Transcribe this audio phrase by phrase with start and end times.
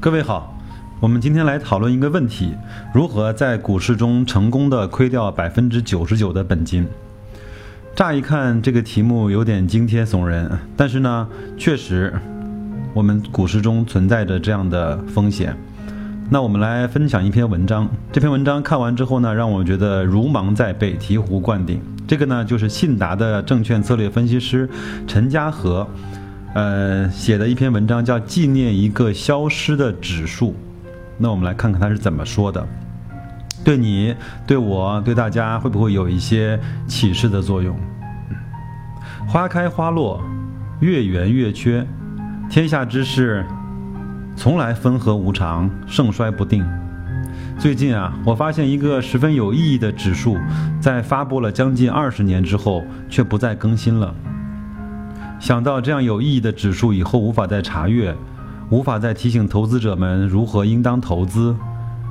[0.00, 0.56] 各位好，
[1.00, 2.54] 我们今天来讨论一个问题：
[2.94, 6.86] 如何在股市中成功的亏掉百分之九十九的本金？
[7.96, 11.26] 乍一看，这个题目有点惊天耸人，但是呢，
[11.56, 12.14] 确实，
[12.94, 15.56] 我们股市中存在着这样的风险。
[16.30, 21.82] 那我们来分享一篇文章，这篇文章看完之后呢，让我觉得如芒在背，醍醐灌顶。
[22.06, 24.70] 这个呢，就是信达的证券策略分析师
[25.08, 25.84] 陈家和。
[26.54, 30.50] 呃，写的一篇文章叫《纪念一个消失的指数》，
[31.18, 32.66] 那我们来看看他是怎么说的。
[33.64, 34.14] 对你、
[34.46, 37.78] 对我、对大家，会不会有一些启示的作用？
[39.28, 40.22] 花开花落，
[40.80, 41.86] 月圆月缺，
[42.48, 43.44] 天下之事
[44.34, 46.66] 从来分合无常，盛衰不定。
[47.58, 50.38] 最近啊，我发现一个十分有意义的指数，
[50.80, 54.14] 在发布了将近二十年之后，却不再更新了。
[55.40, 58.14] 想到这样有意义的指数以后无法再查阅，
[58.70, 61.54] 无法再提醒投资者们如何应当投资，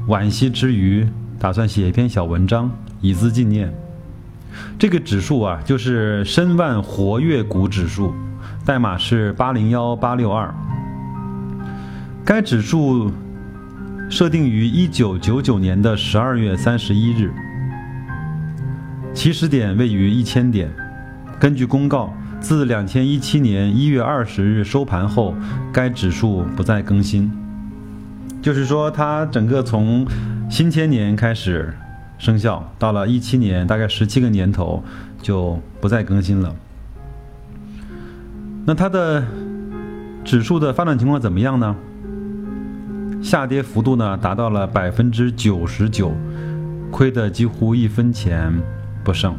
[0.08, 3.72] 惋惜之余，打算写一篇小文章以资纪念。
[4.80, 8.14] 这个指数啊，就是申万活跃股指数，
[8.66, 10.54] 代码是八零幺八六二。
[12.24, 13.12] 该指数
[14.10, 17.32] 设定于一九九九年的十二月三十一日，
[19.14, 20.72] 起始点位于一千点。
[21.38, 22.12] 根据公告。
[22.40, 25.34] 自两千一七年一月二十日收盘后，
[25.74, 27.32] 该指数不再更新。
[28.42, 30.06] 就是说，它整个从
[30.50, 31.74] 新千年开始
[32.18, 34.82] 生效，到了一七年，大概十七个年头
[35.22, 36.56] 就不再更新了。
[38.66, 39.26] 那它的
[40.24, 41.76] 指数的发展情况怎么样呢？
[43.22, 46.14] 下跌幅度呢达到了百分之九十九，
[46.92, 48.54] 亏的几乎一分钱
[49.04, 49.36] 不剩。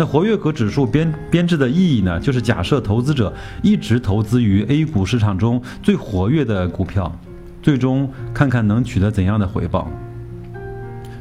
[0.00, 2.18] 那活跃股指数编编制的意义呢？
[2.18, 7.14] 就是假设投资者一直投资于 A 股市场中最活跃的股票，
[7.60, 9.86] 最终看看能取得怎样的回报。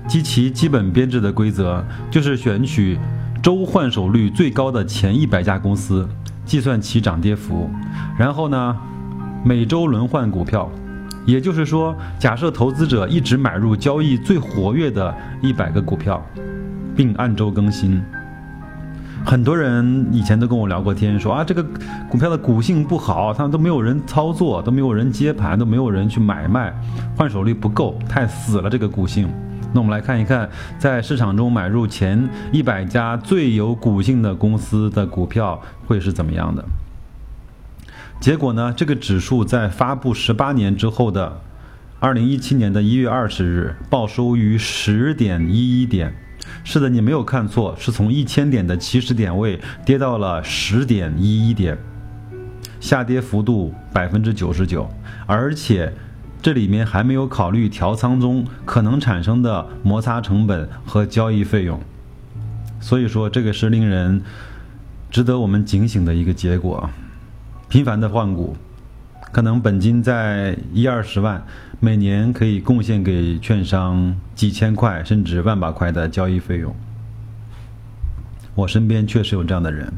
[0.07, 2.97] 及其基本编制的规则就是选取
[3.43, 6.07] 周换手率最高的前一百家公司，
[6.45, 7.69] 计算其涨跌幅，
[8.17, 8.77] 然后呢，
[9.43, 10.71] 每周轮换股票。
[11.25, 16.25] 也就是说，假设投资者一直买入交易最活跃的一百个股票，
[16.95, 18.01] 并按周更新。
[19.25, 21.63] 很多人以前都跟我聊过天，说啊，这个
[22.09, 26.73] 股票的股性不好，他们都没有人操作，都没有人接盘，都没有人去买卖，
[27.15, 29.29] 换手率不够，太死了这个股性。
[29.71, 36.65] 那我们来看一看，在市场中买入前一百家最有股性的公司的股票会是怎么样的？
[38.19, 38.73] 结果呢？
[38.75, 41.39] 这个指数在发布十八年之后的
[41.99, 46.13] 二零一七年的一月二十日报收于十点一一点。
[46.63, 51.77] 是的，你没有看错，是从一千点的起始点位跌到了十点一一点，
[52.79, 54.87] 下跌幅度百分之九十九，
[55.25, 55.91] 而且
[56.41, 61.79] 这里面还没有考虑调仓中可能产生的摩擦成本和交易费用，
[62.79, 64.21] 所以说这个是令人
[65.09, 66.89] 值得我们警醒的一个结果，
[67.67, 68.55] 频繁的换股。
[69.31, 71.45] 可能本金在一二十万，
[71.79, 76.75] 每年可以贡献给券商几千块甚至万把块的交易费用。
[78.55, 79.93] 我身边确实有这样的人，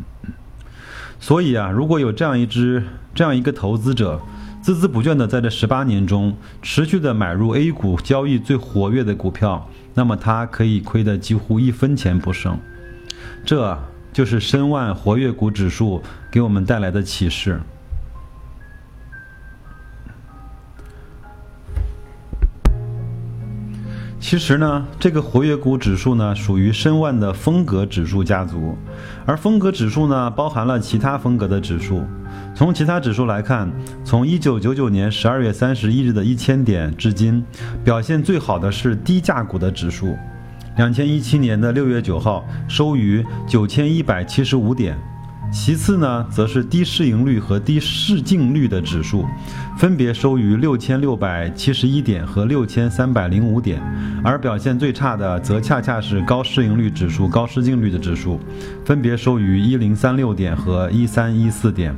[1.20, 2.84] 所以啊，如果有这样一只
[3.16, 4.22] 这样一个投资者，
[4.64, 12.60] 孜孜不倦的在这十八年中持续的买入 A 股交易最活跃的股票，那么他可以亏得几乎一分钱不剩。
[13.44, 13.80] 这
[14.14, 17.60] 就是申万活跃股指数给我们带来的启示。
[24.32, 28.78] 其实呢，这个活跃股指数呢，属于申万的风格指数家族，
[29.26, 32.06] 而风格指数呢，包含了其他风格的指数。
[32.56, 33.70] 从其他指数来看，
[34.06, 37.44] 从一九九九年十二月三十一日的一千点至今，
[37.84, 40.16] 表现最好的是低价股的指数，
[40.78, 44.98] 两千一七年的六月九号收于九千一百七十五点。
[45.52, 49.26] 其次呢，则是低市盈率和低市净率的指数，
[49.78, 53.82] 分别收于六千六百七十一点和六千三百零五点，
[54.24, 58.40] 而表现最差的则恰恰是高市盈率指数、高市净率的指数，
[58.86, 61.94] 分别收于一零三六点和一三一四点。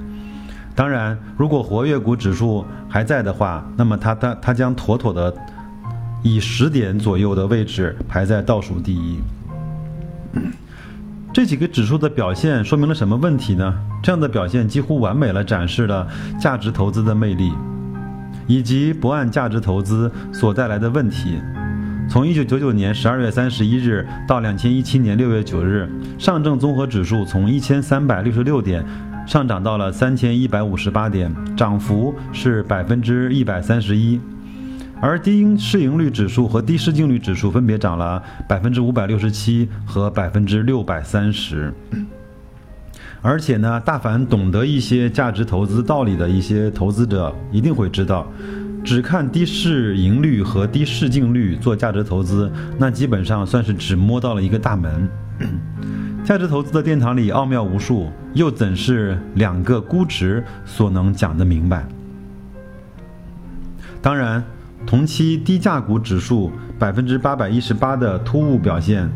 [0.75, 5.33] 当然，如果活跃股指数还在的话，那么它它它将妥妥的
[6.23, 9.19] 以十点左右的位置排在倒数第一。
[11.33, 13.73] 这几个指数的表现说明了什么问题呢？
[14.03, 16.07] 这样的表现几乎完美了展示了
[16.39, 17.51] 价值投资的魅力，
[18.45, 21.39] 以及不按价值投资所带来的问题。
[22.07, 25.89] 从一九九九年十二月三十一日到两千一七年六月九日，
[26.19, 28.85] 上证综合指数从一千三百六十六点
[29.25, 34.21] 上涨到了三千一百五十八点，涨幅是百分之一百三十一。
[35.03, 41.73] 而低市盈率指数和低市净率指数分别涨了百分之五百六十七和百分之六百三十。
[43.21, 48.25] 而且呢，大凡懂得一些价值投资道理的一些投资者，一定会知道，
[48.81, 55.09] 只看低市盈率和低市净率做价值投资，那基本上算是只摸到了一个大门。
[56.23, 61.85] 价值投资的殿堂里奥妙无数，又怎是两个估值所能讲得明白？
[64.01, 64.41] 当然，
[64.85, 69.09] 同期低价股指数百分之八百一十八的突兀表现。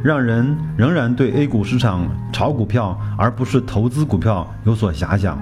[0.00, 5.36] 让人仍然对 A 股市场炒股票而不是投资股票有所遐想，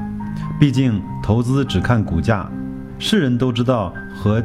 [0.58, 2.50] 毕竟投资只看股价，
[2.98, 4.42] 世人都知道和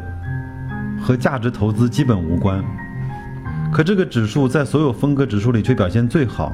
[1.02, 2.62] 和价值投资基本无关。
[3.72, 6.54] 可这个指数在所有风格指数里却表现最好。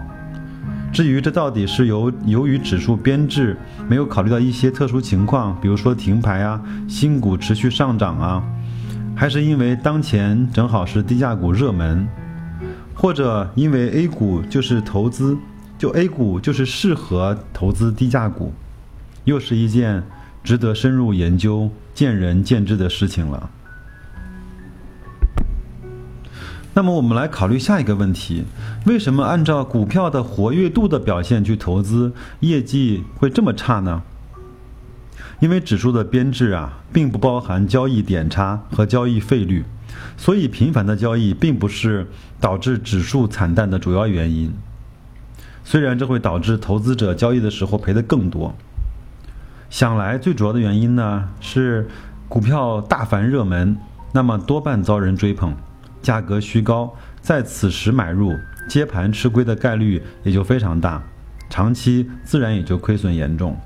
[0.91, 3.55] 至于这到底是由由于指数编制
[3.87, 8.43] 没有考虑到一些特殊情况，比如说停牌啊、新股持续上涨啊，
[9.15, 12.07] 还是因为当前正好是低价股热门？
[12.95, 15.37] 或者因为 A 股就是投资，
[15.77, 18.51] 就 A 股就是适合投资低价股，
[19.25, 20.01] 又是一件
[20.43, 23.49] 值得深入研究、见仁见智的事情了。
[26.77, 28.45] 那么我们来考虑下一个问题：
[28.85, 34.03] 为什么按照股票的活跃度的表现去投资，业绩会这么差呢？
[35.39, 39.65] 因为指数的编制啊，并不包含交易点差和交易费率。
[40.17, 42.05] 所以，频繁的交易并不是
[42.39, 44.53] 导致指数惨淡的主要原因。
[45.63, 48.53] 虽然这会导致投资者交易的时候赔得更多。
[49.71, 51.87] 想来，最主要的原因呢是
[52.29, 53.75] 股票大凡热门，
[54.11, 55.55] 那么多半遭人追捧，
[56.01, 58.33] 价格虚高，在此时买入
[58.67, 61.03] 接盘吃亏的概率也就非常大，
[61.49, 63.57] 长期自然也就亏损严重。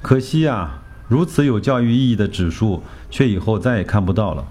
[0.00, 4.46] 可惜啊，如此有教育意义的指数，却以后再也看不到了。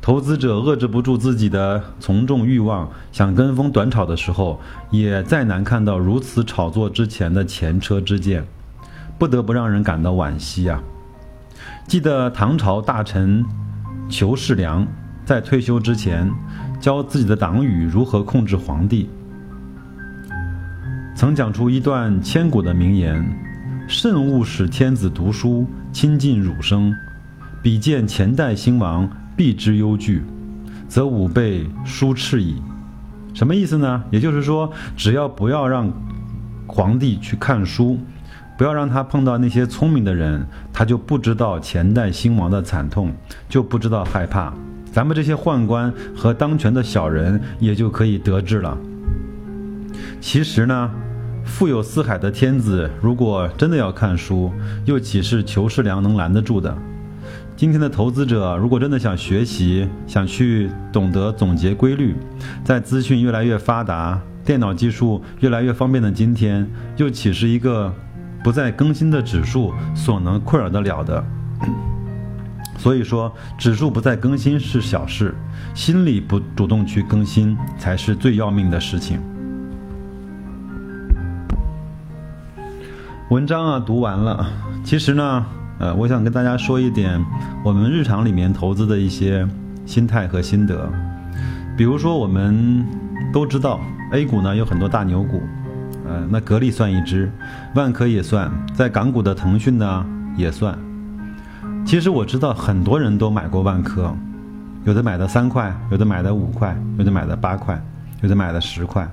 [0.00, 4.60] 投资者遏制不住自己的从众欲望，想跟风短炒的时候，
[4.90, 8.46] 也再难看到如此炒作之前的前车之鉴，
[9.18, 10.80] 不得不让人感到惋惜啊！
[11.88, 13.44] 记得唐朝大臣
[14.08, 14.86] 裘世良
[15.26, 16.30] 在退休之前，
[16.78, 19.10] 教自己的党羽如何控制皇帝，
[21.16, 23.28] 曾讲出一段千古的名言
[23.88, 26.94] ：“慎勿使天子读书，亲近儒生，
[27.60, 29.06] 比见前代兴亡。”
[29.36, 30.22] 避之忧惧，
[30.88, 32.56] 则吾辈殊赤矣。
[33.34, 34.02] 什么意思呢？
[34.10, 35.92] 也就是说，只要不要让
[36.66, 37.98] 皇帝去看书，
[38.56, 43.12] 不要让他碰到那些聪明的人，他就不知道前代兴亡的惨痛，
[43.46, 44.54] 就不知道害怕。
[44.96, 48.78] 咱们这些宦官和当权的小人也就可以得志了。
[50.22, 50.90] 其实呢，
[51.44, 54.50] 富有四海的天子如果真的要看书，
[54.86, 56.74] 又岂是裘世良能拦得住的？
[57.54, 62.16] 今天的投资者，如果真的想学习，想去懂得总结规律，
[62.64, 66.66] 在资讯越来越发达、电脑技术越来越方便的今天，
[66.96, 67.92] 又岂是一个
[68.42, 71.22] 不再更新的指数所能困扰得了的？
[72.78, 75.34] 所以说，指数不再更新是小事，
[75.74, 79.20] 心里不主动去更新才是最要命的事情。
[83.30, 84.46] 文章啊，读完了，
[84.84, 85.46] 其实呢。
[85.78, 87.22] 呃，我想跟大家说一点
[87.62, 89.46] 我们日常里面投资的一些
[89.84, 90.90] 心态和心得。
[91.76, 92.82] 比如说，我们
[93.30, 93.78] 都知道
[94.10, 95.42] A 股呢有很多大牛股，
[96.08, 97.30] 呃，那格力算一只，
[97.74, 100.85] 万科也算，在港股的腾讯呢也算。
[101.86, 104.12] 其实我知道很多人都买过万科，
[104.84, 107.80] 有的买的三块，有的买的五块，有的买的八块，
[108.22, 109.08] 有的买的十块。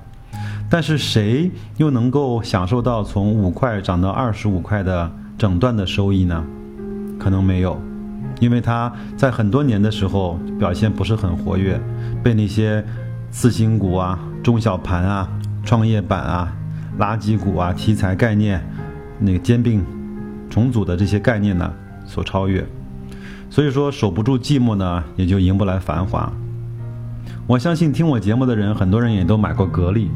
[0.68, 5.10] 但是谁又能够享受到从五块涨到二十五块的？
[5.36, 6.44] 整段的收益呢，
[7.18, 7.76] 可能没有，
[8.38, 11.78] 因为它在很多年的时候表现不是很活跃，
[12.22, 12.84] 被那些
[13.32, 15.28] 次新股啊、中小盘啊、
[15.64, 16.56] 创业板啊、
[17.00, 18.64] 垃圾股啊、题材概念、
[19.18, 19.84] 那个兼并、
[20.48, 21.68] 重组的这些概念呢
[22.14, 22.64] 所超越，
[23.50, 26.32] 所以说守不住寂寞呢，也就赢不来繁华。
[27.48, 30.12] 我相信听我节目的人，很多人也都买过格力。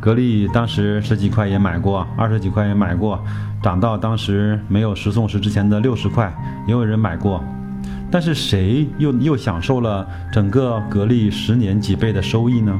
[0.00, 3.22] 格力当时十几块也买过，二十几块也买过，
[3.62, 6.34] 涨到当时没有十送十之前的六十块，
[6.66, 7.40] 也有人买过。
[8.10, 12.76] 但是谁又又享受了整个格力十年几倍的收益呢？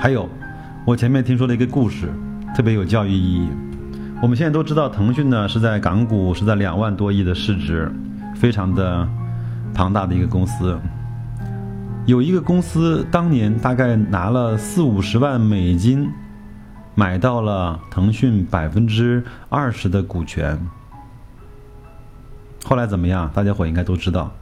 [0.00, 0.26] 还有，
[0.86, 2.08] 我前面听说了一个故事，
[2.56, 3.48] 特别有教育意义。
[4.24, 7.92] 我们现在都知道，腾讯呢是在港股是在两万多亿的市值，
[8.34, 9.06] 非常的
[9.74, 10.80] 庞大的一个公司。
[12.06, 16.08] 有一个公司当年大概拿了四五十万美金，
[16.94, 20.58] 买到了腾讯百分之二十的股权。
[22.64, 23.30] 后来怎么样？
[23.34, 24.32] 大家伙应该都知道，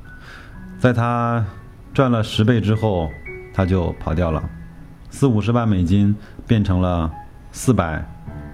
[0.79, 1.45] 在他
[1.93, 3.11] 赚了十倍之后，
[3.53, 4.41] 他就跑掉了，
[5.11, 6.15] 四五十万美金
[6.47, 7.11] 变成了
[7.51, 8.01] 四百、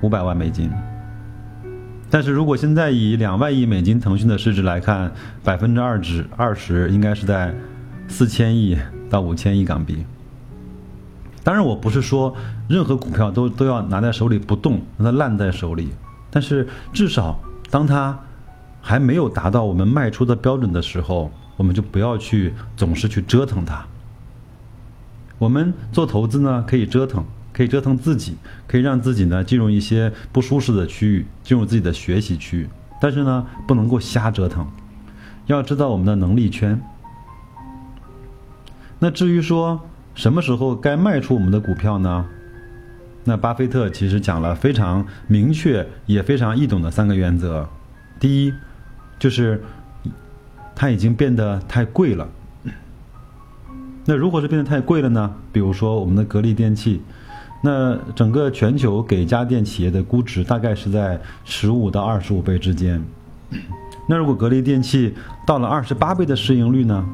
[0.00, 0.72] 五百万美金。
[2.10, 5.12] 但是如果现在以两万亿美金腾讯的市值来看，
[5.44, 7.54] 百分之二十二十应该是在
[8.08, 8.78] 四千亿
[9.10, 10.04] 到五千亿港币。
[11.44, 12.34] 当然，我不是说
[12.68, 15.88] 任何股票都都要拿在手里不动，让它烂在手里。
[16.30, 17.38] 但是至少
[17.70, 18.18] 当它
[18.80, 23.84] 还没有达到我们卖出的标准的时候，我们就不要去总是去折腾它。
[25.38, 27.24] 我们做投资呢，可以折腾。
[27.58, 28.36] 可以折腾自己，
[28.68, 32.68] 可以让自己呢进入一些不舒适的区域，进入自己的学习区域。
[33.00, 34.64] 但是呢，不能够瞎折腾，
[35.46, 36.80] 要知道我们的能力圈。
[39.00, 39.80] 那至于说
[40.14, 42.26] 什么时候该卖出我们的股票呢？
[43.24, 47.68] 那巴菲特其实讲了非常明确也非常易懂的三个原则。
[48.20, 48.54] 第一，
[49.18, 49.60] 就是
[50.76, 52.28] 它已经变得太贵了。
[54.04, 55.34] 那如果是变得太贵了呢？
[55.52, 57.02] 比如说我们的格力电器。
[57.60, 63.02] 那整个全球给家电企业的估值大概是在十五到二十五倍之间。
[64.06, 65.14] 那如果格力电器
[65.46, 67.04] 到了二十八倍的市盈率呢？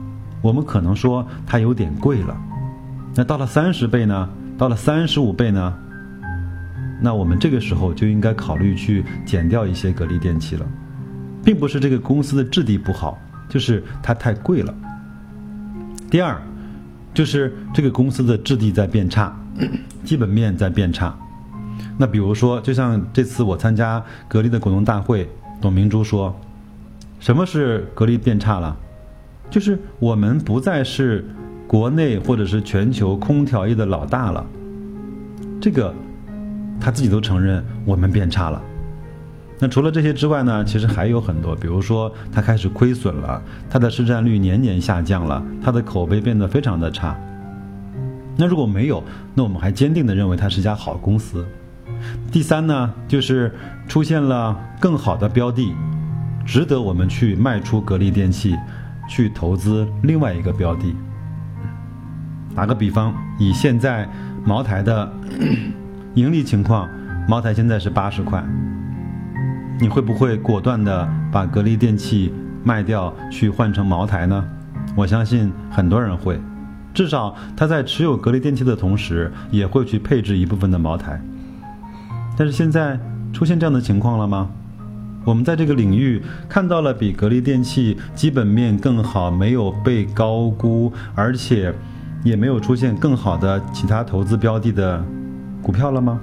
[0.42, 2.36] 我们可能说它有点贵了。
[3.14, 4.28] 那到了三十倍呢？
[4.58, 5.74] 到了三十五倍呢？
[7.00, 10.66] 那我们这个时候就应该考虑去减掉一些格力电器了，
[11.42, 14.74] 并不是这个公司的质地不好，就是它太贵了。
[16.10, 16.40] 第二，
[17.14, 19.34] 就是这个公司的质地在变差。
[20.04, 21.16] 基本面在变差，
[21.96, 25.28] 那比如说，就像这次我参加格力的股东大会，
[25.60, 26.34] 董明珠说，
[27.20, 28.76] 什么是格力变差了？
[29.50, 31.24] 就是我们不再是
[31.66, 34.44] 国内或者是全球空调业的老大了。
[35.60, 35.94] 这个
[36.80, 38.60] 他自己都承认，我们变差了。
[39.60, 40.64] 那除了这些之外呢？
[40.64, 47.16] 其实还有很多，比如说它开始亏损了，它的市占率年年下降了，它的口碑变得非常的差。
[48.36, 49.02] 那如果没有，
[49.34, 51.46] 那我们还坚定的认为它是一家好公司。
[52.32, 53.52] 第三呢，就是
[53.86, 55.72] 出现了更好的标的，
[56.44, 58.56] 值得我们去卖出格力电器，
[59.08, 60.94] 去投资另外一个标的。
[62.54, 64.08] 打个比方，以现在
[64.44, 65.12] 茅台的
[66.14, 66.88] 盈利情况，
[67.28, 68.44] 茅台现在是八十块，
[69.80, 72.32] 你会不会果断的把格力电器
[72.64, 74.44] 卖掉，去换成茅台呢？
[74.96, 76.40] 我相信很多人会。
[76.94, 81.20] 至少他在持有格力电器的同时，也会去配置一部分的茅台。
[82.38, 82.98] 但是现在
[83.32, 84.48] 出现这样的情况了吗？
[85.24, 91.74] 我们在这个领域看到了比格力电器基本面更好、没有被高估，而且
[92.22, 95.02] 也没有出现更好的其他投资标的的
[95.62, 96.20] 股票了吗？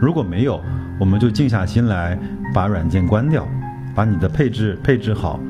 [0.00, 0.60] 如果没有，
[1.00, 2.18] 我们就静下心来
[2.54, 3.46] 把软件关掉，
[3.94, 5.40] 把你的配置配置好，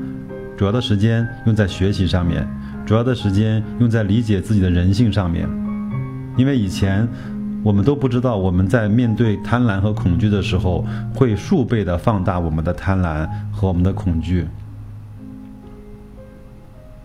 [0.57, 2.47] 主要的时间用在学习上面。
[2.85, 5.49] 主要的时间用在理解自己的人性上面，
[6.37, 7.07] 因为以前
[7.63, 14.45] 我们都不知道，我们在面对贪婪和恐惧的时候，会数倍的放大我们的贪婪和我们的恐惧。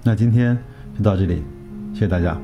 [0.02, 0.56] 那今天
[0.96, 1.42] 就到这里，
[1.94, 2.37] 谢谢大家。